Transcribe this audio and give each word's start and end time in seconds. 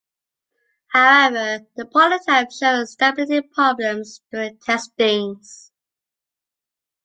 However, 0.87 1.67
the 1.75 1.85
prototype 1.85 2.51
showed 2.51 2.89
stability 2.89 3.41
problems 3.47 4.19
during 4.31 4.57
testings. 4.57 5.71